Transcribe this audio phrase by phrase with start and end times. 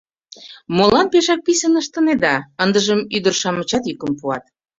[0.75, 4.43] Молан пешак писын ыштынеда?— ындыжым ӱдыр-шамычат йӱкым пуат.